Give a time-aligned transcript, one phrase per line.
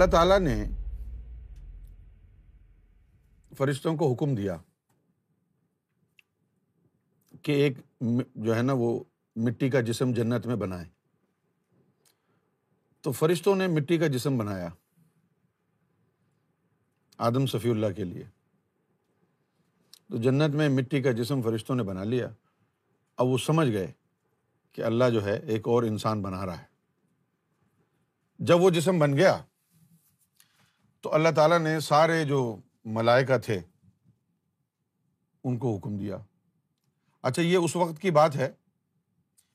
[0.00, 0.64] اللہ تعالیٰ نے
[3.56, 4.56] فرشتوں کو حکم دیا
[7.42, 7.78] کہ ایک
[8.34, 9.04] جو ہے نا وہ
[9.36, 10.84] مٹی کا جسم جنت میں بنائے
[13.00, 14.68] تو فرشتوں نے مٹی کا جسم بنایا
[17.18, 18.24] آدم صفی اللہ کے لیے۔
[20.08, 22.28] تو جنت میں مٹی کا جسم فرشتوں نے بنا لیا۔
[23.16, 23.92] اب وہ سمجھ گئے
[24.72, 26.64] کہ اللہ جو ہے ایک اور انسان بنا رہا ہے۔
[28.38, 29.44] جب وہ جسم بن گیا
[31.00, 33.60] تو اللہ تعالیٰ نے سارے جو ملائکہ تھے،
[35.44, 36.16] ان کو حکم دیا۔
[37.22, 38.52] اچھا یہ اس وقت کی بات ہے۔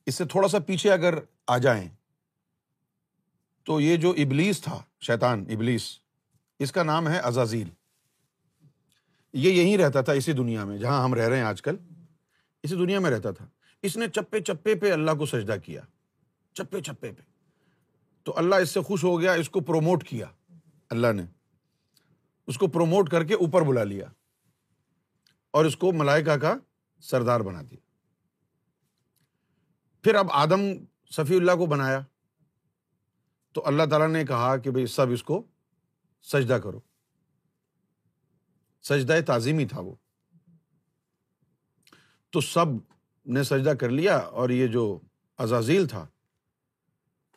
[0.05, 1.90] اس سے تھوڑا سا پیچھے اگر آ جائیں،
[3.63, 5.99] تو یہ جو ابلیس تھا، شیطان، ابلیس،
[6.59, 7.70] اس کا نام ہے ازازیل
[9.34, 11.76] یہ یہیں رہتا تھا، اسی دنیا میں، جہاں ہم رہ رہے ہیں آج کل۔
[12.63, 13.48] اسی دنیا میں رہتا تھا۔
[13.82, 15.82] اس نے چپے چپے پہ اللہ کو سجدہ کیا۔
[16.54, 17.21] چپے چپے پہ۔
[18.23, 20.26] تو اللہ اس سے خوش ہو گیا، اس کو پروموٹ کیا۔
[20.90, 21.26] اللہ نے
[22.48, 24.05] اس کو پروموٹ کر کے اوپر بلا لیا
[25.52, 26.55] اور اس کو ملائکہ کا
[27.02, 27.78] سردار بنا دیا۔
[30.04, 30.60] پھر اب آدم
[31.12, 32.00] صفی اللہ کو بنایا۔
[33.54, 35.44] تو اللہ تعالیٰ نے کہا کہ بھائی سب اس کو
[36.22, 36.80] سجدہ کرو۔
[38.84, 39.96] سجدہ تعظیمی تھا وہ۔
[42.30, 42.66] تو سب
[43.26, 45.00] نے سجدہ کر لیا اور یہ جو
[45.38, 46.08] ازازیل تھا،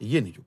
[0.00, 0.42] یہ نہیں جو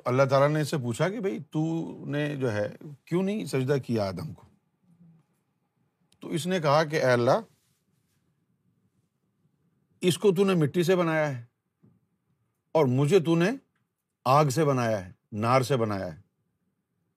[0.00, 1.62] تو اللہ تعالیٰ نے اس سے پوچھا کہ بھائی تو
[2.06, 2.66] نے جو ہے
[3.04, 4.46] کیوں نہیں سجدہ کیا آدم کو؟
[6.22, 7.40] تو اس نے کہا کہ اے اللہ،
[10.02, 11.44] اس کو تو نے مٹی سے بنایا ہے
[12.74, 13.50] اور مجھے تو نے
[14.24, 16.20] آگ سے بنایا ہے، نار سے بنایا ہے۔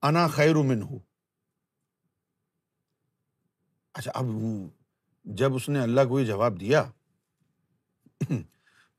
[0.03, 0.99] انا خیر من ہوں
[3.95, 4.25] اچھا اب
[5.25, 6.83] جب اس نے اللہ کو یہ جواب دیا،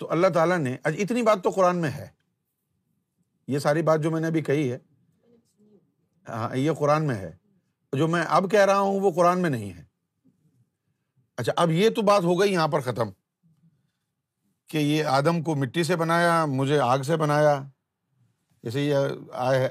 [0.00, 2.08] تو اللہ تعالیٰ نے اچھا، اتنی بات تو قرآن میں ہے۔
[3.46, 4.78] یہ ساری بات جو میں نے ابھی کہی ہے
[6.28, 7.36] ہاں یہ قرآن میں ہے۔
[7.92, 9.84] جو میں اب کہہ رہا ہوں وہ قرآن میں نہیں ہے۔
[11.36, 13.08] اچھا اب یہ تو بات ہو گئی یہاں پر ختم
[14.66, 17.62] کہ یہ آدم کو مٹی سے بنایا، مجھے آگ سے بنایا۔
[18.62, 18.96] جیسے یہ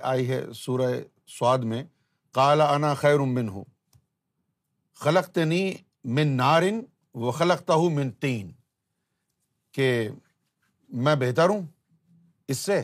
[0.01, 0.93] آئی ہے سورہ
[1.27, 1.83] سواد میں
[2.31, 3.63] کالا انا خیر من ہوں
[4.93, 5.73] خلق تنی
[6.03, 6.81] من نارن
[7.13, 8.51] و خلقتا ہوں من تین۔
[9.71, 10.09] کہ
[10.89, 11.61] میں بہتر ہوں
[12.47, 12.81] اس سے؟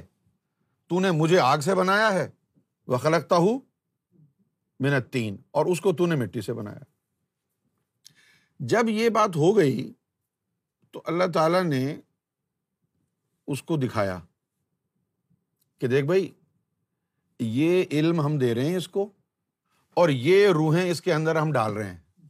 [0.90, 2.30] تو نے مجھے آگ سے بنایا ہے۔
[2.88, 3.60] وہ خلقتا ہوں
[4.80, 6.80] منت تین اور اس کو تو نے مٹی سے بنایا۔
[8.60, 9.94] جب یہ بات ہو گئی
[10.92, 12.02] تو اللہ تعالی نے
[13.48, 14.20] اس کو دکھایا
[15.80, 16.34] کہ دیکھ بھائی،
[17.40, 19.12] یہ علم ہم دے رہے ہیں اس کو
[19.94, 22.28] اور یہ روحیں اس کے اندر ہم ڈال رہے ہیں۔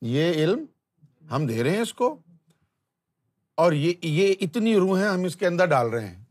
[0.00, 0.64] یہ علم
[1.30, 2.18] ہم دے رہے ہیں اس کو۔
[3.58, 6.24] اور یہ یہ اتنی روحیں ہم اس کے اندر ڈال رہے ہیں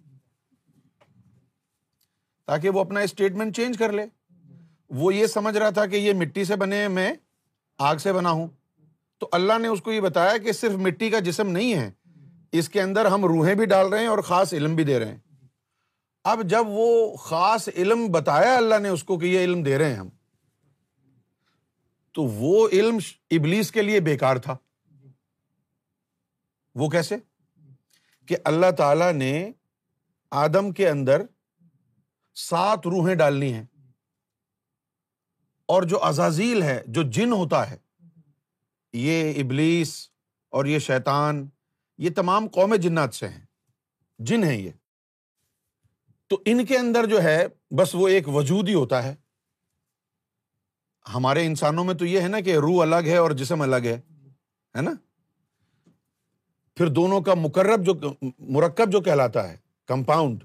[2.48, 4.06] تاکہ وہ اپنا اسٹیٹمنٹ چینج کر لے۔
[4.90, 7.14] وہ یہ سمجھ رہا تھا کہ یہ مٹی سے بنے میں
[7.80, 8.48] آگ سے بنا ہوں۔
[9.22, 11.92] تو اللہ نے اس کو یہ بتایا کہ صرف مٹی کا جسم نہیں ہے،
[12.52, 15.12] اس کے اندر ہم روحیں بھی ڈال رہے ہیں اور خاص علم بھی دے رہے
[15.12, 15.20] ہیں۔
[16.24, 19.90] اب جب وہ خاص علم بتایا اللہ نے اس کو کہ یہ علم دے رہے
[19.90, 20.10] ہیں ہم،
[22.12, 22.98] تو وہ علم
[23.32, 24.56] ابلیس کے لیے بیکار تھا۔
[26.76, 27.16] وہ کیسے؟
[28.26, 29.52] کہ اللہ تعالی نے
[30.32, 31.22] آدم کے اندر
[32.36, 33.66] سات روحیں ڈالنی ہیں۔
[35.66, 37.78] اور جو ازازیل ہے، جو جن ہوتا ہے،
[38.94, 40.10] یہ ابلیس
[40.50, 41.50] اور یہ شیطان،
[41.98, 43.46] یہ تمام قوم جنات سے ہیں۔
[44.20, 44.72] جن ہیں یہ۔
[46.28, 47.48] تو ان کے اندر جو ہے،
[47.78, 49.16] بس وہ ایک وجود ہی ہوتا ہے۔
[51.14, 54.02] ہمارے انسانوں میں تو یہ ہے نا کہ روح الگ ہے اور جسم الگ ہے
[54.76, 54.92] ہے نا؟
[56.76, 57.94] پھر دونوں کا مقرب جو
[58.40, 60.44] مرکب جو کہلاتا ہے کمپاؤنڈ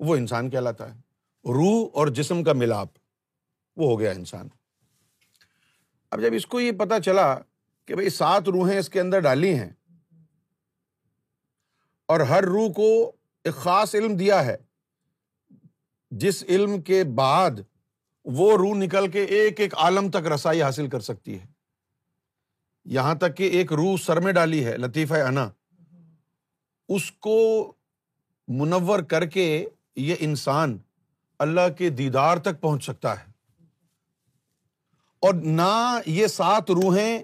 [0.00, 1.00] وہ انسان کہلاتا ہے۔
[1.44, 2.88] روح اور جسم کا ملاپ،
[3.76, 4.48] وہ ہو گیا انسان۔
[6.10, 7.38] اب جب اس کو یہ پتا چلا
[7.86, 9.70] کہ بھائی سات روحیں اس کے اندر ڈالی ہیں
[12.06, 13.12] اور ہر روح کو
[13.44, 14.56] ایک خاص علم دیا ہے،
[16.10, 17.50] جس علم کے بعد
[18.24, 21.57] وہ روح نکل کے ایک ایک عالم تک رسائی حاصل کر سکتی ہے۔
[22.90, 25.50] یہاں تک کہ ایک روح سر میں ڈالی ہے، لطیفہ انا۔
[26.88, 27.72] اس کو
[28.48, 30.78] منور کر کے یہ انسان
[31.38, 33.24] اللہ کے دیدار تک پہنچ سکتا ہے۔
[35.18, 37.18] اور نہ یہ سات روحیں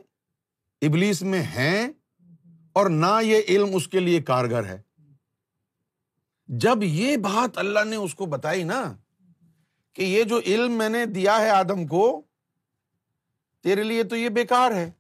[0.83, 1.89] ابلیس میں ہیں
[2.73, 4.83] اور نہ یہ علم اس کے لیے کارگر ہے۔
[6.47, 8.97] جب یہ بات اللہ نے اس کو بتائی نا
[9.93, 12.23] کہ یہ جو علم میں نے دیا ہے آدم کو،
[13.63, 14.91] تیرے لیے تو یہ بیکار ہے۔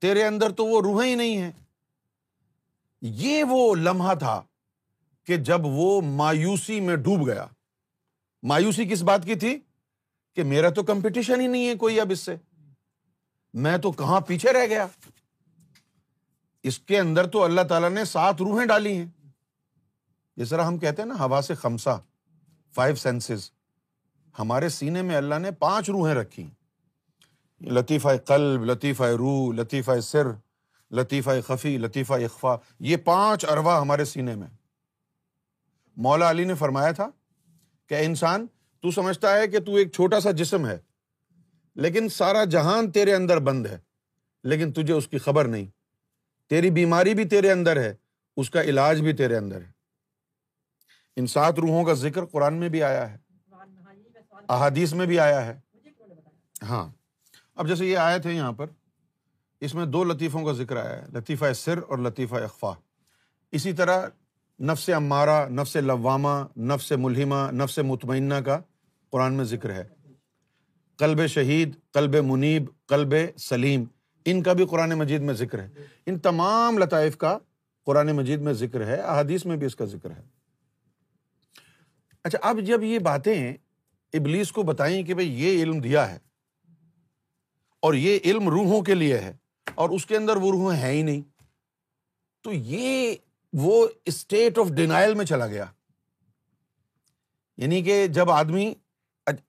[0.00, 1.52] تیرے اندر تو وہ روحیں ہی نہیں ہے
[3.02, 4.42] یہ وہ لمحہ تھا
[5.24, 7.46] کہ جب وہ مایوسی میں ڈوب گیا۔
[8.42, 9.58] مایوسی کس بات کی تھی؟
[10.34, 12.36] کہ میرا تو کمپٹیشن ہی نہیں ہے کوئی اب اس سے۔
[13.54, 14.86] میں تو کہاں پیچھے رہ گیا؟
[16.62, 19.06] اس کے اندر تو اللہ تعالیٰ نے سات روحیں ڈالی ہیں۔
[20.36, 21.96] جس طرح ہم کہتے ہیں نا ہوا سے خمسا
[22.74, 23.50] فائیو سینسز
[24.38, 26.50] ہمارے سینے میں اللہ نے پانچ روحیں رکھی۔
[27.60, 30.26] لطیفہ قلب لطیفہ روح لطیفہ سر
[30.90, 34.48] لطیفہ خفی لطیفہ اخفا یہ پانچ اروا ہمارے سینے میں
[35.96, 37.10] مولا علی نے فرمایا تھا
[37.86, 38.46] کہ انسان
[38.80, 40.78] تو سمجھتا ہے کہ تو ایک چھوٹا سا جسم ہے
[41.74, 43.78] لیکن سارا جہان تیرے اندر بند ہے
[44.44, 45.66] لیکن تجھے اس کی خبر نہیں۔
[46.48, 47.94] تیری بیماری بھی تیرے اندر ہے
[48.36, 49.70] اس کا علاج بھی تیرے اندر ہے۔
[51.16, 53.18] ان سات روحوں کا ذکر قرآن میں بھی آیا ہے
[54.48, 55.60] احادیث میں بھی آیا ہے۔
[56.62, 56.99] ہاں۔
[57.60, 58.66] اب جیسے یہ آئے تھے یہاں پر،
[59.60, 62.70] اس میں دو لطیفوں کا ذکر آیا ہے، لطیفہ سر اور لطیفہ اخفا۔
[63.52, 64.06] اسی طرح
[64.60, 68.60] نفس عمارہ نفس لوامہ، نفس ملحمہ نفس مطمئنہ کا
[69.10, 69.84] قرآن میں ذکر ہے۔
[70.96, 73.84] قلب شہید، قلب منیب، قلب سلیم،
[74.24, 75.68] ان کا بھی قرآن مجید میں ذکر ہے۔
[76.06, 77.38] ان تمام لطائف کا
[77.84, 80.22] قرآن مجید میں ذکر ہے، احادیث میں بھی اس کا ذکر ہے۔
[82.24, 83.56] اچھا اب جب یہ باتیں
[84.12, 86.29] ابلیس کو بتائیں کہ بھائی یہ علم دیا ہے
[87.80, 89.36] اور یہ علم روحوں کے لیے ہے
[89.74, 91.22] اور اس کے اندر وہ روح ہے ہی نہیں۔
[92.42, 93.14] تو یہ
[93.52, 95.64] وہ اسٹیٹ آف ڈینائل میں چلا گیا۔
[97.56, 98.74] یعنی کہ جب آدمی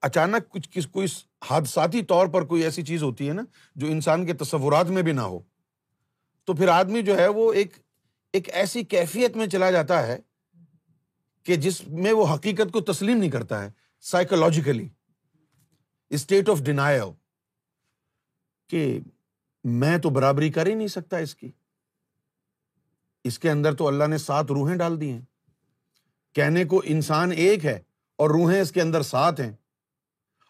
[0.01, 1.07] اچانک کچھ کس، کوئی
[1.50, 3.42] حادثاتی طور پر کوئی ایسی چیز ہوتی ہے نا
[3.75, 5.39] جو انسان کے تصورات میں بھی نہ ہو،
[6.44, 7.74] تو پھر آدمی جو ہے وہ ایک
[8.34, 10.19] ایک ایسی کیفیت میں چلا جاتا ہے
[11.44, 13.69] کہ جس میں وہ حقیقت کو تسلیم نہیں کرتا ہے
[14.01, 14.89] سائیکولوجیکلی
[16.10, 17.01] اسٹیٹ آف ڈینائل
[18.72, 19.00] کہ
[19.64, 21.52] میں تو برابری کر ہی نہیں سکتا اس کی۔
[23.24, 25.22] اس کے اندر تو اللہ نے سات روحیں ڈال دی ہیں۔
[26.34, 27.82] کہنے کو انسان ایک ہے
[28.16, 29.52] اور روحیں اس کے اندر سات ہیں۔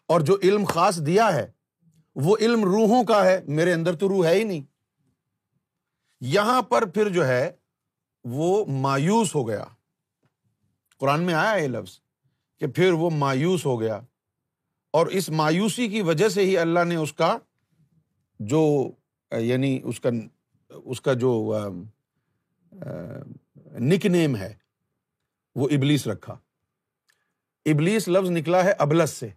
[0.06, 1.52] اور جو علم خاص دیا ہے،
[2.14, 4.62] وہ علم روحوں کا ہے، میرے اندر تو روح ہے ہی نہیں۔
[6.20, 7.52] یہاں پر پھر جو ہے،
[8.24, 9.64] وہ مایوس ہو گیا۔
[10.98, 12.00] قرآن میں آیا یہ لفظ
[12.58, 14.00] کہ پھر وہ مایوس ہو گیا۔
[14.92, 17.38] اور اس مایوسی کی وجہ سے ہی اللہ نے اس کا
[18.46, 18.90] جو
[19.38, 20.08] یعنی اس کا
[20.84, 21.58] اس کا جو
[23.80, 24.54] نک نیم ہے،
[25.54, 26.38] وہ ابلیس رکھا۔
[27.66, 29.28] ابلیس لفظ نکلا ہے ابلس سے۔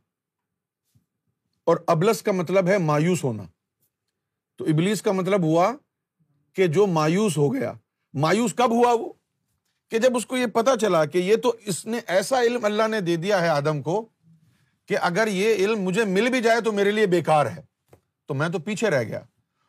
[1.63, 3.43] اور ابلس کا مطلب ہے مایوس ہونا۔
[4.55, 5.73] تو ابلیس کا مطلب ہوا
[6.53, 7.73] کہ جو مایوس ہو گیا۔
[8.13, 9.13] مایوس کب ہوا وہ؟
[9.89, 12.87] کہ جب اس کو یہ پتا چلا کہ یہ تو اس نے ایسا علم اللہ
[12.87, 14.05] نے دے دیا ہے آدم کو
[14.85, 17.74] کہ اگر یہ علم مجھے مل بھی جائے تو میرے لیے بےکار ہے۔
[18.25, 19.21] تو میں تو پیچھے رہ گیا۔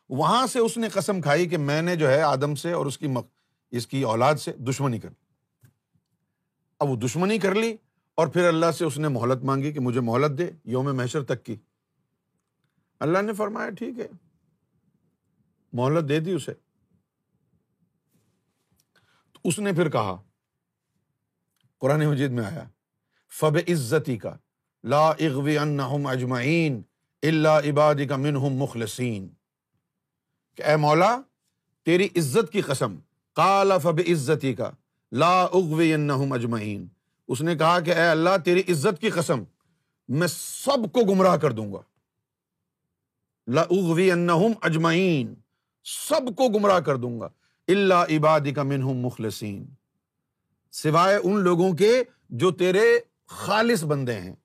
[0.09, 2.97] وہاں سے اس نے قسم کھائی کہ میں نے جو ہے آدم سے اور اس
[2.97, 3.07] کی
[3.71, 5.27] اس کی اولاد سے دشمنی کر لی۔
[6.79, 7.75] اب وہ دشمنی کر لی
[8.15, 11.45] اور پھر اللہ سے اس نے مہلت مانگی کہ مجھے مہلت دے یوم محشر تک
[11.45, 11.55] کی۔
[12.99, 14.07] اللہ نے فرمایا، ٹھیک ہے۔
[15.73, 16.53] مہلت دے دی اسے۔
[19.33, 20.21] تو اس نے پھر کہا،
[21.77, 22.63] قرآن مجید میں آیا
[23.39, 24.35] فب عزتی کا
[24.83, 26.81] لا اغوی انہم اجمعین۔
[27.21, 29.27] اللہ عبادی کا منہم مخلصین
[30.55, 31.21] کہ اے مولا،
[31.83, 32.95] تیری عزت کی قسم
[33.35, 34.71] کالا فب عزتی کا
[35.11, 36.87] لا اغوی اجمعین
[37.27, 39.43] اس نے کہا کہ اے اللہ، تیری عزت کی قسم،
[40.07, 41.81] میں سب کو گمراہ کر دوں گا۔
[43.47, 44.11] لا اغوی
[44.61, 45.33] اجمعین
[45.83, 47.29] سب کو گمراہ کر دوں گا۔
[47.67, 49.65] اللہ عبادی کا منہم مخلصین
[50.71, 54.35] سوائے ان لوگوں کے جو تیرے خالص بندے ہیں۔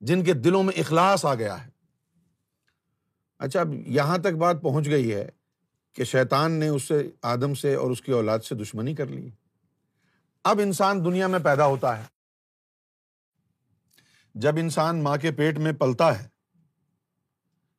[0.00, 1.70] جن کے دلوں میں اخلاص آ گیا ہے۔
[3.38, 5.28] اچھا اب یہاں تک بات پہنچ گئی ہے
[5.92, 9.30] کہ شیطان نے اس سے آدم سے اور اس کی اولاد سے دشمنی کر لی۔
[10.44, 12.04] اب انسان دنیا میں پیدا ہوتا ہے۔
[14.34, 16.28] جب انسان ماں کے پیٹ میں پلتا ہے،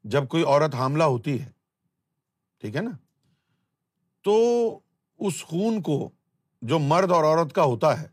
[0.03, 1.51] جب کوئی عورت حاملہ ہوتی ہے،
[2.59, 2.91] ٹھیک ہے نا؟
[4.21, 4.33] تو
[5.19, 6.09] اس خون کو
[6.61, 8.07] جو مرد اور عورت کا ہوتا ہے،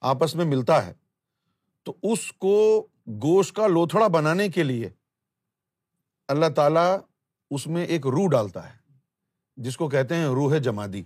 [0.00, 1.01] آپس میں ملتا ہے۔
[1.82, 4.90] تو اس کو گوشت کا لوتھڑا بنانے کے لیے
[6.28, 6.98] اللہ تعالیٰ
[7.50, 8.98] اس میں ایک روح ڈالتا ہے،
[9.56, 11.02] جس کو کہتے ہیں روح جمادی۔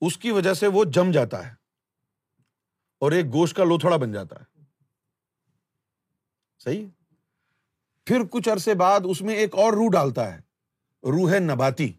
[0.00, 1.54] اس کی وجہ سے وہ جم جاتا ہے
[2.98, 4.64] اور ایک گوشت کا لوتھڑا بن جاتا ہے۔
[6.58, 6.86] صحیح؟
[8.04, 10.38] پھر کچھ عرصے بعد اس میں ایک اور روح ڈالتا ہے،
[11.02, 11.92] روح نباتی،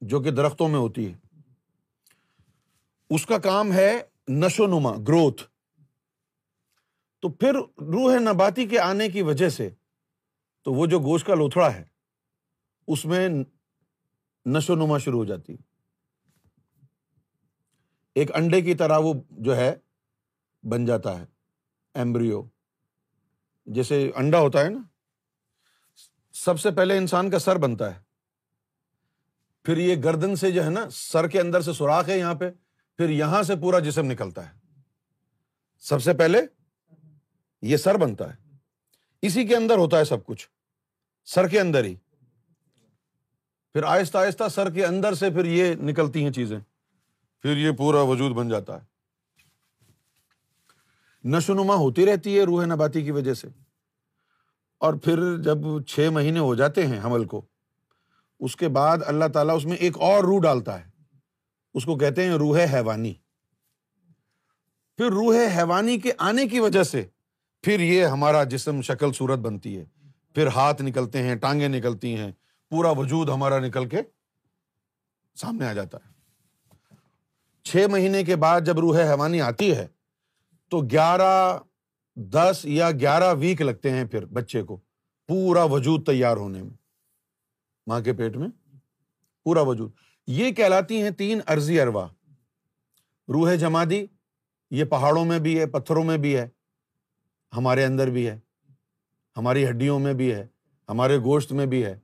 [0.00, 1.40] جو کہ درختوں میں ہوتی ہے۔
[3.10, 5.42] اس کا کام ہے نشو نما، گروتھ۔
[7.20, 9.70] تو پھر روح نباتی کے آنے کی وجہ سے
[10.62, 11.84] تو وہ جو گوشت کا لوتھڑا ہے،
[12.86, 13.28] اس میں
[14.46, 15.56] نشو نما شروع ہو جاتی۔
[18.14, 19.74] ایک انڈے کی طرح وہ جو ہے،
[20.62, 21.26] بن جاتا ہے،
[21.94, 22.42] ایمبریو۔
[23.66, 24.82] جیسے انڈا ہوتا ہے نا،
[26.32, 28.00] سب سے پہلے انسان کا سر بنتا ہے۔
[29.62, 32.50] پھر یہ گردن سے جو ہے نا، سر کے اندر سے سوراخ ہے یہاں پہ۔
[32.96, 34.58] پھر یہاں سے پورا جسم نکلتا ہے۔
[35.78, 36.38] سب سے پہلے
[37.62, 38.56] یہ سر بنتا ہے۔
[39.22, 40.48] اسی کے اندر ہوتا ہے سب کچھ۔
[41.24, 41.94] سر کے اندر ہی۔
[43.72, 46.58] پھر آہستہ آہستہ سر کے اندر سے پھر یہ نکلتی ہیں چیزیں۔
[47.42, 48.86] پھر یہ پورا وجود بن جاتا ہے۔
[51.24, 53.48] نشو نما ہوتی رہتی ہے روح نباتی کی وجہ سے۔
[54.78, 57.42] اور پھر جب چھ مہینے ہو جاتے ہیں حمل کو،
[58.40, 60.91] اس کے بعد اللہ تعالیٰ اس میں ایک اور روح ڈالتا ہے۔
[61.74, 63.14] اس کو کہتے ہیں روح حیوانی۔
[64.96, 67.06] پھر روح حیوانی کے آنے کی وجہ سے
[67.62, 69.84] پھر یہ ہمارا جسم شکل صورت بنتی ہے۔
[70.34, 72.32] پھر ہاتھ نکلتے ہیں، ٹانگیں نکلتی ہیں،
[72.70, 73.96] پورا وجود ہمارا نکل کے
[75.34, 76.12] سامنے آ جاتا ہے۔
[77.62, 79.86] چھ مہینے کے بعد جب روح حیوانی آتی ہے
[80.68, 81.58] تو گیارہ
[82.16, 84.76] دس یا گیارہ ویک لگتے ہیں پھر بچے کو
[85.28, 86.74] پورا وجود تیار ہونے میں۔
[87.86, 88.48] ماں کے پیٹ میں
[89.44, 89.92] پورا وجود۔
[90.26, 92.08] یہ کہلاتی ہیں تین ارضی اروا
[93.28, 94.06] روح جمادی،
[94.70, 96.48] یہ پہاڑوں میں بھی ہے، پتھروں میں بھی ہے،
[97.56, 98.38] ہمارے اندر بھی ہے،
[99.36, 100.46] ہماری ہڈیوں میں بھی ہے،
[100.88, 101.98] ہمارے گوشت میں بھی ہے۔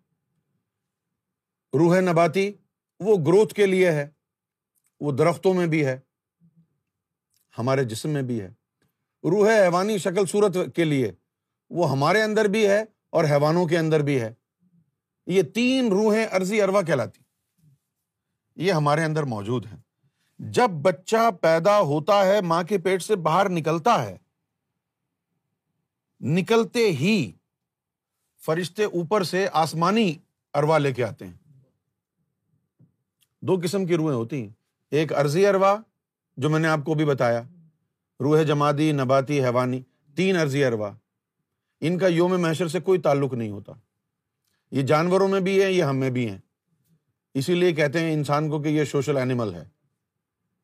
[1.74, 2.52] روح نباتی،
[3.00, 4.08] وہ گروتھ کے لیے ہے،
[5.00, 6.00] وہ درختوں میں بھی ہے،
[7.58, 8.48] ہمارے جسم میں بھی ہے۔
[9.24, 11.12] روح حیوانی شکل صورت کے لیے،
[11.70, 14.34] وہ ہمارے اندر بھی ہے اور حیوانوں کے اندر بھی ہے۔
[15.26, 17.27] یہ تین روحیں عرضی اروا کہلاتی۔
[18.58, 19.76] یہ ہمارے اندر موجود ہیں۔
[20.38, 24.18] جب بچہ پیدا ہوتا ہے، ماں کے پیٹ سے باہر نکلتا ہے،
[26.20, 27.32] نکلتے ہی
[28.46, 30.14] فرشتے اوپر سے آسمانی
[30.54, 31.62] اروا لے کے آتے ہیں۔
[33.42, 34.50] دو قسم کی روحیں ہوتی ہیں۔
[34.90, 35.76] ایک عرضی اروا،
[36.36, 37.42] جو میں نے آپ کو بھی بتایا،
[38.20, 39.82] روح جمادی، نباتی، حیوانی،
[40.16, 40.90] تین عرضی اروا۔
[41.80, 43.72] ان کا یوم محشر سے کوئی تعلق نہیں ہوتا۔
[44.70, 46.38] یہ جانوروں میں بھی ہے یہ ہم میں بھی ہیں۔
[47.38, 49.64] اسی لیے کہتے ہیں انسان کو کہ یہ سوشل اینیمل ہے۔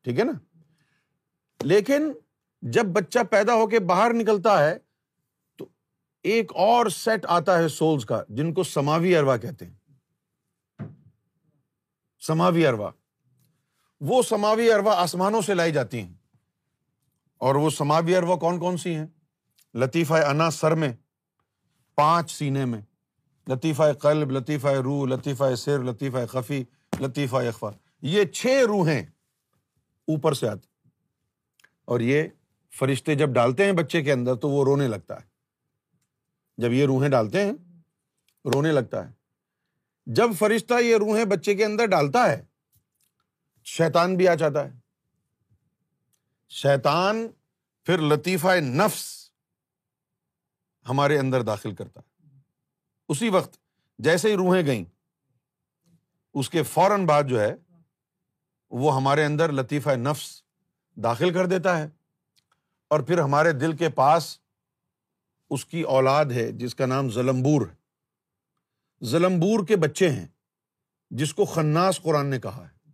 [0.03, 0.31] ٹھیک ہے نا؟
[1.63, 2.11] لیکن
[2.61, 4.77] جب بچہ پیدا ہو کے باہر نکلتا ہے
[5.57, 5.67] تو
[6.23, 9.73] ایک اور سیٹ آتا ہے سولس کا، جن کو سماوی اروا کہتے ہیں۔
[12.19, 12.91] سماوی اروا۔
[14.01, 16.13] وہ سماوی اروا آسمانوں سے لائی جاتی ہیں۔
[17.37, 19.07] اور وہ سماوی اروا کون کون سی ہیں؟
[19.73, 20.93] لطیفہ انا سر میں،
[21.95, 22.81] پانچ سینے میں۔
[23.47, 26.63] لطیفہ قلب، لطیفہ روح، لطیفہ سر، لطیفہ خفی،
[26.99, 27.71] لطیفہ اخوا
[28.01, 29.01] یہ چھ روحیں
[30.07, 30.67] اوپر سے آتی۔
[31.85, 32.23] اور یہ
[32.79, 35.25] فرشتے جب ڈالتے ہیں بچے کے اندر تو وہ رونے لگتا ہے۔
[36.57, 37.53] جب یہ روحیں ڈالتے ہیں،
[38.53, 39.13] رونے لگتا ہے۔
[40.05, 42.45] جب فرشتہ یہ روحیں بچے کے اندر ڈالتا ہے،
[43.63, 44.79] شیطان بھی آ جاتا ہے۔
[46.49, 47.27] شیطان
[47.83, 49.31] پھر لطیفہ نفس
[50.89, 52.14] ہمارے اندر داخل کرتا ہے۔
[53.09, 53.57] اسی وقت
[53.99, 54.85] جیسے ہی روحیں گئیں،
[56.33, 57.55] اس کے فوراً بعد جو ہے،
[58.69, 60.41] وہ ہمارے اندر لطیفہ نفس
[60.95, 61.87] داخل کر دیتا ہے
[62.87, 64.39] اور پھر ہمارے دل کے پاس
[65.49, 67.75] اس کی اولاد ہے، جس کا نام زلمبور ہے۔
[69.01, 70.27] زلمبور کے بچے ہیں،
[71.09, 72.89] جس کو خناس قرآن نے کہا ہے۔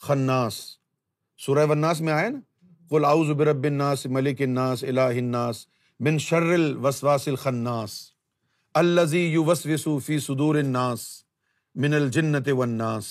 [0.00, 0.78] خناس۔
[1.38, 2.40] سورہ وناس میں آئے نا؟
[2.90, 5.66] کل اعوذ برب الناس، ملک الناس، الہ الناس
[6.00, 8.15] بن شر الوسواس الخناس۔
[8.76, 11.24] الزی یو وسوسو فی صدور الناس
[11.74, 13.06] من الجنت والناس۔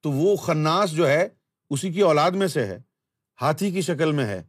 [0.00, 1.28] تو وہ خناس جو ہے،
[1.70, 2.78] اسی کی اولاد میں سے ہے،
[3.42, 4.42] ہاتھی کی شکل میں ہے،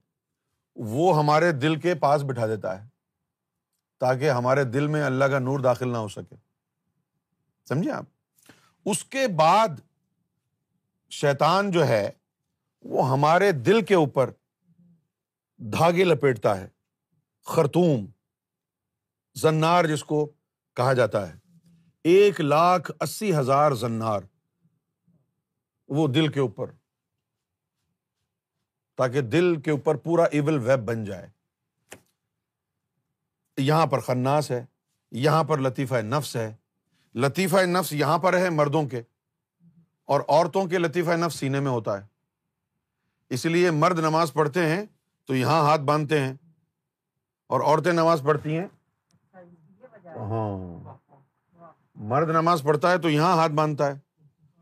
[0.75, 2.87] وہ ہمارے دل کے پاس بٹھا دیتا ہے،
[3.99, 6.35] تاکہ ہمارے دل میں اللہ کا نور داخل نہ ہو سکے۔
[7.69, 8.05] سمجھے آپ؟
[8.85, 9.67] اس کے بعد
[11.09, 12.11] شیطان جو ہے،
[12.83, 14.31] وہ ہمارے دل کے اوپر
[15.57, 16.67] دھاگے لپیٹتا ہے،
[17.45, 18.05] خرطوم۔
[19.35, 20.25] زنار جس کو
[20.77, 21.33] کہا جاتا ہے۔
[22.05, 24.21] ایک لاکھ اسی ہزار زنار
[25.89, 26.71] وہ دل کے اوپر،
[28.97, 31.27] تاکہ دل کے اوپر پورا ایول ویب بن جائے۔
[33.57, 34.63] یہاں پر خناس ہے،
[35.11, 36.53] یہاں پر لطیفہ نفس ہے۔
[37.15, 39.01] لطیفہ نفس یہاں پر ہے مردوں کے،
[40.09, 42.05] اور عورتوں کے لطیفہ نفس سینے میں ہوتا ہے۔
[43.31, 44.85] اس لیے مرد نماز پڑھتے ہیں
[45.29, 46.33] تو یہاں ہاتھ باندھتے ہیں،
[47.49, 48.67] اور عورتیں نماز پڑھتی ہیں
[50.15, 50.93] ہاں۔
[51.95, 53.99] مرد نماز پڑھتا ہے تو یہاں ہاتھ باندھتا ہے۔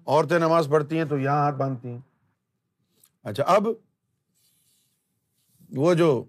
[0.06, 2.00] عورتیں نماز پڑھتی ہیں تو یہاں ہاتھ باندھتی ہیں۔
[3.24, 3.68] اچھا اب
[5.76, 6.26] وہ جو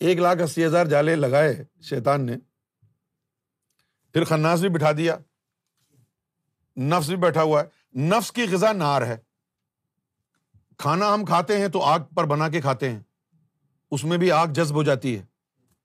[0.00, 2.36] ایک لاکھ اسی ہزار جالے لگائے شیطان نے،
[4.12, 5.16] پھر خناس بھی بٹھا دیا۔
[6.76, 9.16] نفس بھی بیٹھا ہوا ہے۔ نفس کی غذا نار ہے۔
[10.78, 13.00] کھانا ہم کھاتے ہیں تو آگ پر بنا کے کھاتے ہیں۔
[13.90, 15.24] اس میں بھی آگ جذب ہو جاتی ہے۔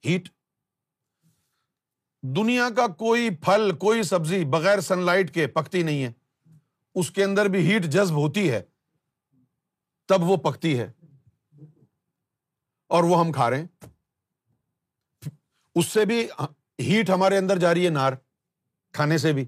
[0.06, 0.30] ہیٹ۔
[2.24, 6.12] دنیا کا کوئی پھل، کوئی سبزی بغیر سن لائٹ کے پکتی نہیں ہے۔
[6.96, 8.62] اس کے اندر بھی ہیٹ جذب ہوتی ہے۔
[10.08, 10.92] تب وہ پکتی ہے۔
[12.88, 13.86] اور وہ ہم کھا رہے ہیں۔
[15.76, 16.28] اس سے بھی
[16.80, 18.14] ہیٹ ہمارے اندر جا رہی ہے نار،
[18.94, 19.46] کھانے سے بھی۔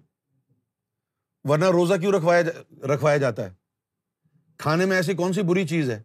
[1.43, 2.41] ورنہ روزہ کیوں رکھوایا
[2.87, 3.53] رکھوایا جاتا ہے؟
[4.57, 6.03] کھانے میں ایسی کون سی بری چیز ہے؟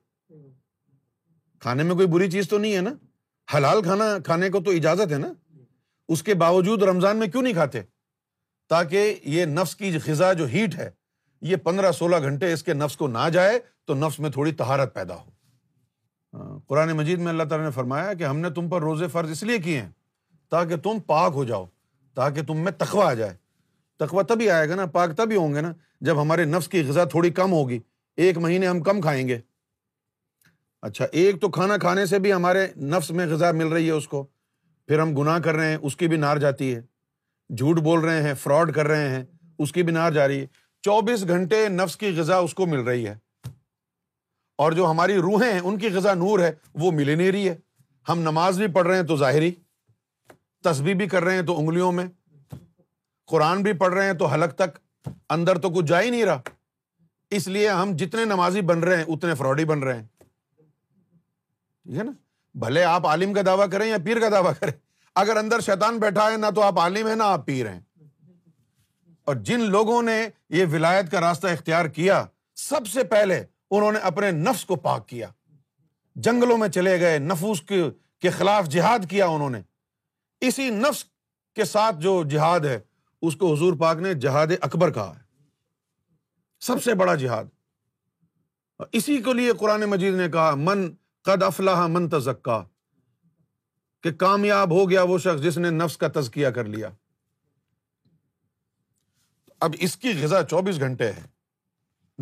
[1.59, 2.91] کھانے میں کوئی بری چیز تو نہیں ہے نا؟
[3.57, 5.33] حلال کھانا، کھانے کو تو اجازت ہے نا؟
[6.11, 7.83] اس کے باوجود رمضان میں کیوں نہیں کھاتے؟
[8.69, 10.91] تاکہ یہ نفس کی غذا جو ہیٹ ہے،
[11.41, 14.95] یہ پندرہ سولہ گھنٹے اس کے نفس کو نہ جائے تو نفس میں تھوڑی تہارت
[14.95, 15.31] پیدا ہو۔
[16.67, 19.43] قرآن مجید میں اللہ تعالیٰ نے فرمایا کہ ہم نے تم پر روزے فرض اس
[19.43, 19.91] لیے کیے ہیں
[20.51, 21.67] تاکہ تم پاک ہو جاؤ،
[22.15, 23.37] تاکہ تم میں تخوا آ جائے۔
[23.99, 27.05] تخوا تبھی آئے گا نا، پاک تبھی ہوں گے نا، جب ہمارے نفس کی غذا
[27.05, 27.79] تھوڑی کم ہوگی۔
[28.17, 29.39] ایک مہینے ہم کم کھائیں گے۔
[30.83, 34.09] اچھا ایک تو کھانا کھانے سے بھی ہمارے نفس میں غذا مل رہی ہے اس
[34.09, 34.27] کو۔
[34.91, 36.81] پھر ہم گناہ کر رہے ہیں، اس کی بھی نار جاتی ہے۔
[37.57, 39.25] جھوٹ بول رہے ہیں، فراڈ کر رہے ہیں،
[39.59, 40.47] اس کی بھی نار جا رہی ہے۔
[40.83, 43.15] چوبیس گھنٹے نفس کی غذا اس کو مل رہی ہے۔
[44.59, 47.57] اور جو ہماری روحیں ہیں، ان کی غذا نور ہے، وہ مل نہیں رہی ہے۔
[48.09, 49.55] ہم نماز بھی پڑھ رہے ہیں تو ظاہری
[50.65, 52.07] تصبیح بھی کر رہے ہیں تو انگلیوں میں۔
[53.27, 56.41] قرآن بھی پڑھ رہے ہیں تو حلق تک۔ اندر تو کچھ جا ہی نہیں رہا۔
[57.31, 60.07] اس لیے ہم جتنے نمازی بن رہے ہیں، اتنے فراڈی بن رہے ہیں۔
[61.83, 62.13] ٹھیک ہے نا؟
[62.55, 64.73] بھلے آپ عالم کا دعویٰ کریں یا پیر کا دعویٰ کریں،
[65.15, 67.81] اگر اندر شیطان بیٹھا ہے نہ تو آپ عالم ہیں نہ آپ پیر ہیں۔
[69.25, 73.99] اور جن لوگوں نے یہ ولایت کا راستہ اختیار کیا، سب سے پہلے انہوں نے
[73.99, 75.29] اپنے نفس کو پاک کیا۔
[76.15, 77.63] جنگلوں میں چلے گئے، نفوس
[78.21, 79.63] کے خلاف جہاد کیا انہوں نے۔
[80.41, 81.05] اسی نفس
[81.55, 82.81] کے ساتھ جو جہاد ہے،
[83.23, 85.47] اس کو حضور پاک نے جہاد اکبر کہا ہے۔
[86.61, 87.45] سب سے بڑا جہاد۔
[88.93, 92.65] اسی کے لیے قرآن مجید نے کہا، من قد افلاح من تزکا
[94.03, 96.89] کہ کامیاب ہو گیا وہ شخص جس نے نفس کا تزکیہ کر لیا۔
[99.61, 101.23] اب اس کی غذا چوبیس گھنٹے ہے،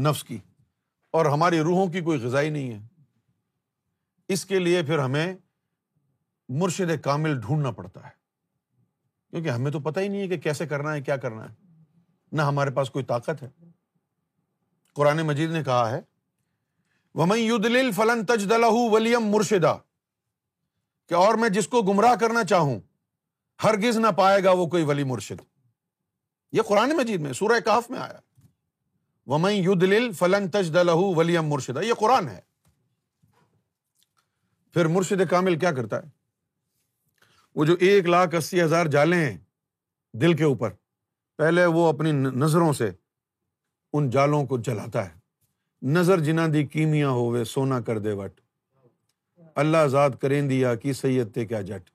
[0.00, 0.38] نفس کی،
[1.10, 3.02] اور ہماری روحوں کی کوئی غذا ہی نہیں ہے۔
[4.28, 5.34] اس کے لیے پھر ہمیں
[6.48, 8.10] مرشد کامل ڈھونڈنا پڑتا ہے۔
[9.30, 11.54] کیونکہ ہمیں تو پتہ ہی نہیں ہے کہ کیسے کرنا ہے، کیا کرنا ہے۔
[12.32, 13.50] نہ ہمارے پاس کوئی طاقت ہے۔
[14.94, 16.17] قرآن مجید نے کہا ہے
[17.18, 17.50] ومئی
[17.96, 19.78] فلن تج دلہ ولیم مرشدہ
[21.08, 22.80] کہ اور میں جس کو گمراہ کرنا چاہوں،
[23.64, 25.42] ہرگز نہ پائے گا وہ کوئی ولی مرشد۔
[26.52, 28.18] یہ قرآن مجید میں، سورہ کاف میں آیا۔
[29.26, 32.40] ومئی یدل فلن تج دلہ ولیم مرشدہ یہ قرآن ہے۔
[34.72, 36.08] پھر مرشد کامل کیا کرتا ہے؟
[37.54, 39.38] وہ جو ایک لاکھ اسی ہزار جالے ہیں
[40.12, 40.70] دل کے اوپر،
[41.36, 42.90] پہلے وہ اپنی نظروں سے
[43.92, 45.17] ان جالوں کو جلاتا ہے۔
[45.82, 48.40] نظر جنا دی کیمیا ہوئے سونا کر دے وٹ۔
[49.54, 51.90] اللہ آزاد کریں دیا کی سید تے کیا جٹ۔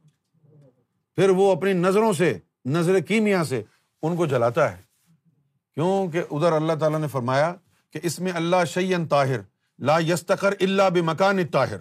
[1.16, 3.64] پھر وہ اپنی نظروں سے، نظر کیمیا سے
[4.02, 4.82] ان کو جلاتا ہے۔
[5.74, 7.56] کیوں کہ ادھر اللہ تعالیٰ نے فرمایا
[7.92, 9.40] کہ اس میں اللہ شعین طاہر،
[9.80, 11.78] لا یستقر اللہ بکان طاہر۔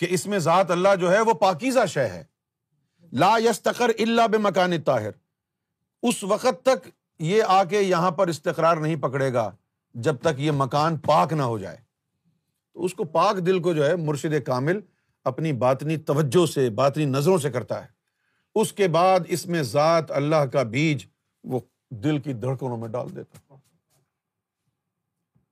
[0.00, 2.24] کہ اس میں ذات اللہ جو ہے وہ پاکیزہ شہ ہے۔
[3.12, 5.10] لا یستقر اللہ بکان طاہر۔
[6.02, 9.50] اس وقت تک یہ آ کے یہاں پر استقرار نہیں پکڑے گا۔
[9.94, 11.76] جب تک یہ مکان پاک نہ ہو جائے۔
[12.72, 14.80] تو اس کو پاک دل کو جو ہے مرشد کامل
[15.24, 17.88] اپنی باطنی توجہ سے، باطنی نظروں سے کرتا ہے۔
[18.54, 21.06] اس کے بعد اس میں ذات اللہ کا بیج
[21.44, 23.54] وہ دل کی دھڑکنوں میں ڈال دیتا۔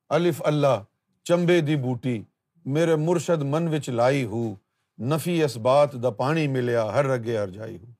[0.08, 0.84] الف اللہ،
[1.24, 2.22] چمبے دی بوٹی،
[2.64, 4.54] میرے مرشد من وچ لائی ہو،
[4.98, 7.92] نفی اس بات دا پانی ملیا، ہر رگے ہر جائی ہو۔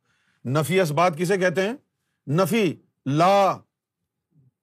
[0.48, 1.74] نفی اس بات کسے کہتے ہیں؟
[2.26, 2.76] نفی،
[3.06, 3.58] لا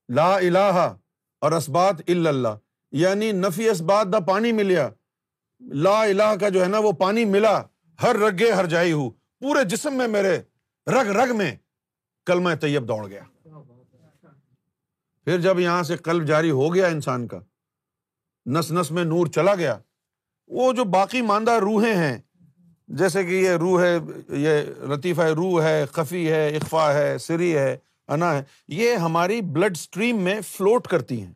[0.09, 0.93] لا الہ
[1.39, 2.47] اور اسبات اللہ۔
[2.91, 4.89] یعنی نفی اسبات دا پانی ملیا۔
[5.59, 7.61] لا الہ کا جو ہے نا وہ پانی ملا۔
[8.03, 10.39] ہر رگے ہر جائی ہوں پورے جسم میں میرے
[10.87, 11.55] رگ رگ میں
[12.25, 13.23] کل میں طیب دوڑ گیا۔
[15.25, 17.39] پھر جب یہاں سے قلب جاری ہو گیا انسان کا،
[18.45, 19.77] نس نس میں نور چلا گیا۔
[20.47, 22.17] وہ جو باقی ماندہ روحیں ہیں،
[22.87, 23.97] جیسے کہ یہ روح ہے،
[24.29, 27.77] یہ لطیفہ روح ہے، خفی ہے اقفا ہے، سری ہے۔
[28.09, 31.33] انا ہے یہ ہماری بلڈ اسٹریم میں فلوٹ کرتی ہیں۔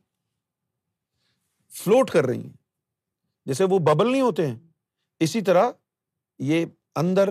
[1.69, 2.53] فلوٹ کر رہی ہیں۔
[3.45, 4.55] جیسے وہ ببل نہیں ہوتے ہیں۔
[5.19, 5.69] اسی طرح
[6.39, 7.29] یہ اندر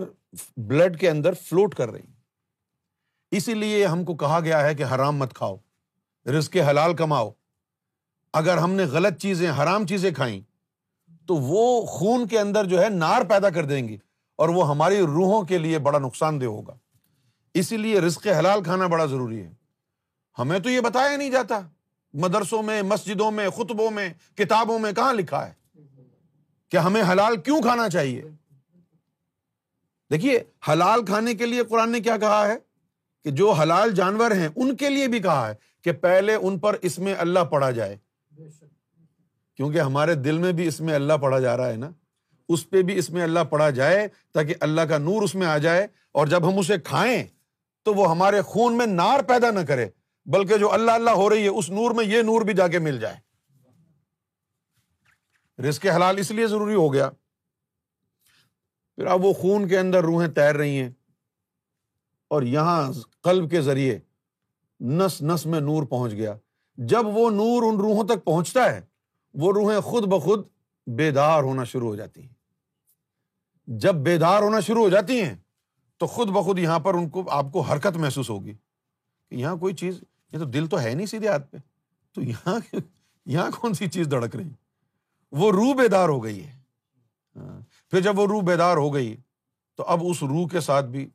[0.57, 2.15] بلڈ کے اندر فلوٹ کر رہی ہیں۔
[3.31, 5.57] اسی لیے ہم کو کہا گیا ہے کہ حرام مت کھاؤ۔
[6.25, 7.31] رزق حلال کماؤ۔
[8.33, 10.41] اگر ہم نے غلط چیزیں، حرام چیزیں کھائیں،
[11.27, 13.97] تو وہ خون کے اندر جو ہے نار پیدا کر دیں گی
[14.35, 16.73] اور وہ ہماری روحوں کے لیے بڑا نقصان دہ ہوگا۔
[17.53, 19.51] اسی لیے رزق حلال کھانا بڑا ضروری ہے۔
[20.39, 21.59] ہمیں تو یہ بتایا نہیں جاتا۔
[22.13, 25.79] مدرسوں میں، مسجدوں میں، خطبوں میں، کتابوں میں کہاں لکھا ہے
[26.69, 28.21] کہ ہمیں حلال کیوں کھانا چاہیے؟
[30.11, 32.55] دیکھیے، حلال کھانے کے لیے قرآن نے کیا کہا ہے؟
[33.23, 36.75] کہ جو حلال جانور ہیں، ان کے لیے بھی کہا ہے کہ پہلے ان پر
[36.81, 37.97] اس میں اللہ پڑھا جائے۔
[39.55, 41.89] کیونکہ ہمارے دل میں بھی اس میں اللہ پڑھا جا رہا ہے نا۔
[42.49, 45.57] اس پہ بھی اس میں اللہ پڑھا جائے تاکہ اللہ کا نور اس میں آ
[45.57, 47.23] جائے اور جب ہم اسے کھائیں
[47.83, 49.89] تو وہ ہمارے خون میں نار پیدا نہ کرے،
[50.25, 52.79] بلکہ جو اللہ اللہ ہو رہی ہے، اس نور میں یہ نور بھی جا کے
[52.79, 53.17] مل جائے۔
[55.61, 57.09] رزق حلال اس لیے ضروری ہو گیا۔
[58.95, 60.89] پھر اب وہ خون کے اندر روحیں تیر رہی ہیں۔
[62.27, 62.91] اور یہاں
[63.21, 63.99] قلب کے ذریعے
[64.79, 66.35] نس نس میں نور پہنچ گیا۔
[66.75, 68.81] جب وہ نور ان روحوں تک پہنچتا ہے،
[69.33, 70.47] وہ روحیں خود بخود
[70.87, 72.33] بیدار ہونا شروع ہو جاتی ہیں۔
[73.67, 75.35] جب بیدار ہونا شروع ہو جاتی ہیں
[76.03, 78.53] تو خود بخود یہاں پر ان کو، آپ کو حرکت محسوس ہوگی
[79.29, 81.57] کہ یہاں کوئی چیز، یہ تو دل تو ہے نہیں سیدھے ہاتھ پہ۔
[82.13, 82.75] تو یہاں
[83.25, 84.49] یہاں کون سی چیز دڑک رہی؟
[85.31, 86.59] وہ روح بیدار ہو گئی ہے۔
[87.35, 87.61] ہاں۔
[87.91, 89.17] پھر جب وہ روح بیدار ہو گئی،
[89.75, 91.09] تو اب اس روح کے ساتھ بھی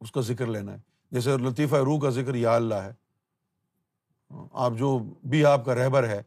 [0.00, 0.78] اس کا ذکر لینا ہے۔
[1.10, 2.92] جیسے لطیفہ روح کا ذکر یا اللہ ہے۔
[4.52, 6.22] آپ جو بھی آپ کا رہبر ہے،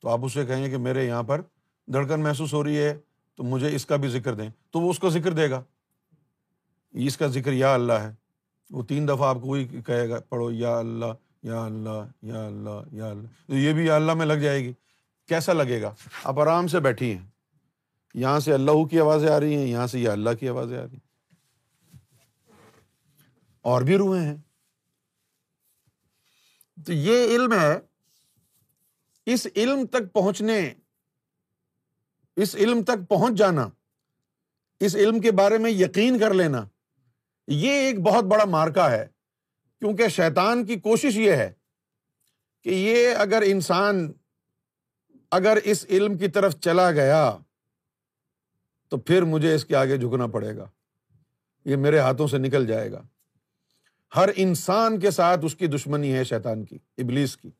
[0.00, 1.40] تو آپ اسے کہیں کہ میرے یہاں پر
[1.86, 2.98] دھڑکن محسوس ہو رہی ہے،
[3.34, 5.62] تو مجھے اس کا بھی ذکر دیں۔ تو وہ اس کا ذکر دے گا۔
[7.04, 8.14] اس کا ذکر یا اللہ ہے۔
[8.70, 11.06] وہ تین دفعہ آپ کو وہی کہے گا، پڑھو یا اللہ
[11.42, 14.72] یا اللہ یا اللہ یا اللہ۔ تو یہ بھی یا اللہ میں لگ جائے گی۔
[15.28, 17.26] کیسا لگے گا؟ آپ آرام سے بیٹھی ہیں۔
[18.14, 20.82] یہاں سے اللہ کی آوازیں آ رہی ہیں، یہاں سے یا اللہ کی آوازیں آ
[20.82, 21.06] رہی ہیں۔
[23.60, 24.36] اور بھی روحیں ہیں۔
[26.86, 27.78] تو یہ علم ہے،
[29.26, 30.74] اس علم تک پہنچنے،
[32.36, 33.68] اس علم تک پہنچ جانا،
[34.80, 36.64] اس علم کے بارے میں یقین کر لینا۔
[37.46, 39.06] یہ ایک بہت بڑا مارکا ہے،
[39.78, 41.52] کیونکہ شیطان کی کوشش یہ ہے
[42.62, 44.12] کہ یہ اگر انسان
[45.30, 47.36] اگر اس علم کی طرف چلا گیا
[48.88, 50.68] تو پھر مجھے اس کے آگے جھکنا پڑے گا۔
[51.64, 53.02] یہ میرے ہاتھوں سے نکل جائے گا۔
[54.16, 57.50] ہر انسان کے ساتھ اس کی دشمنی ہے شیطان کی، ابلیس کی۔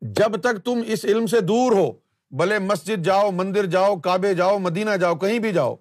[0.00, 1.92] جب تک تم اس علم سے دور ہو،
[2.30, 5.76] بھلے مسجد جاؤ، مندر جاؤ، کعبے جاؤ، مدینہ جاؤ، کہیں بھی جاؤ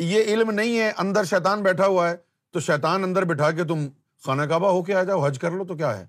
[0.00, 2.16] یہ علم نہیں ہے، اندر شیطان بیٹھا ہوا ہے،
[2.50, 3.88] تو شیطان اندر بٹھا کے تم
[4.24, 6.06] خانہ کعبہ ہو کے آ جاؤ، حج کر لو تو کیا ہے؟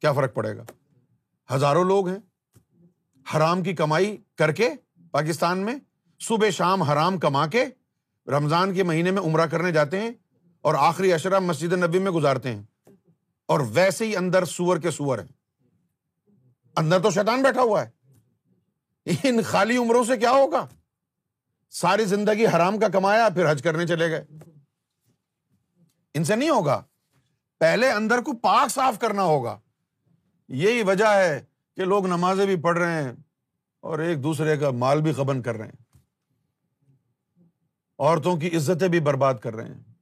[0.00, 0.64] کیا فرق پڑے گا؟
[1.54, 2.18] ہزاروں لوگ ہیں،
[3.36, 4.70] حرام کی کمائی کر کے
[5.10, 5.74] پاکستان میں،
[6.20, 7.64] صبح شام حرام کما کے
[8.26, 10.10] رمضان کے مہینے میں عمرہ کرنے جاتے ہیں
[10.60, 12.62] اور آخری اشرا مسجد نبی میں گزارتے ہیں۔
[13.46, 15.32] اور ویسے ہی اندر سور کے سور ہیں۔
[16.76, 17.90] اندر تو شیطان بیٹھا ہوا ہے۔
[19.24, 20.66] ان خالی عمروں سے کیا ہوگا؟
[21.70, 24.24] ساری زندگی حرام کا کمایا پھر حج کرنے چلے گئے۔
[26.14, 26.82] ان سے نہیں ہوگا۔
[27.60, 29.58] پہلے اندر کو پاک صاف کرنا ہوگا۔
[30.48, 31.44] یہی وجہ ہے
[31.76, 33.12] کہ لوگ نمازیں بھی پڑھ رہے ہیں
[33.80, 35.96] اور ایک دوسرے کا مال بھی قبن کر رہے ہیں۔
[37.98, 39.94] عورتوں کی عزتیں بھی برباد کر رہے ہیں۔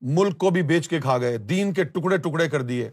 [0.00, 2.90] ملک کو بھی بیچ کے کھا گئے۔ دین کے ٹکڑے ٹکڑے کر دیے۔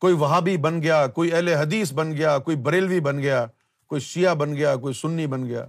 [0.00, 3.46] کوئی وہابی بن گیا، کوئی اہل حدیث بن گیا، کوئی بریلوی بن گیا،
[3.86, 5.66] کوئی شیعہ بن گیا، کوئی سنی بن گیا۔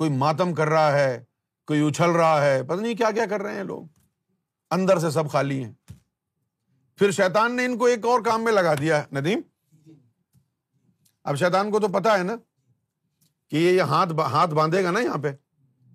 [0.00, 1.24] کوئی ماتم کر رہا ہے،
[1.66, 3.84] کوئی اچھل رہا ہے، پتہ نہیں کیا کیا کر رہے ہیں لوگ۔
[4.70, 5.72] اندر سے سب خالی ہیں۔
[6.96, 9.40] پھر شیطان نے ان کو ایک اور کام میں لگا دیا، ندیم۔
[11.24, 12.36] اب شیطان کو تو پتا ہے نا
[13.50, 15.28] کہ یہ ہاتھ ہاتھ باندھے گا نا یہاں پہ،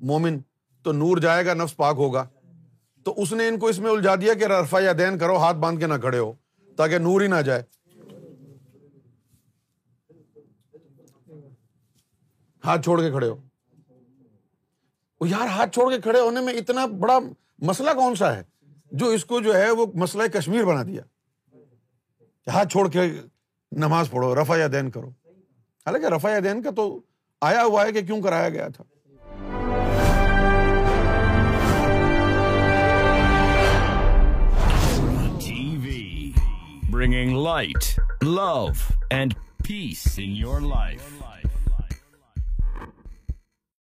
[0.01, 0.39] مومن،
[0.83, 2.27] تو نور جائے گا، نفس پاک ہوگا۔
[3.05, 5.57] تو اس نے ان کو اس میں الجھا دیا کہ رفا یا دین کرو، ہاتھ
[5.57, 6.33] باندھ کے نہ کھڑے ہو،
[6.77, 7.63] تاکہ نور ہی نہ جائے۔
[12.65, 13.41] ہاتھ چھوڑ کے کھڑے ہو۔
[15.27, 17.19] یار ہاتھ چھوڑ کے کھڑے ہونے میں اتنا بڑا
[17.59, 18.43] مسئلہ کون سا ہے؟
[18.91, 21.01] جو اس کو جو ہے وہ مسئلہ کشمیر بنا دیا۔
[22.53, 22.99] ہاتھ چھوڑ کے
[23.71, 25.09] نماز پڑھو رفا یا دین کرو۔
[25.85, 26.99] حالانکہ رفا یا دین کا تو
[27.41, 28.83] آیا ہوا ہے کہ کیوں کرایا گیا تھا۔
[36.97, 37.85] bringing light,
[38.25, 38.77] love,
[39.11, 39.29] and
[39.67, 41.25] peace in your life.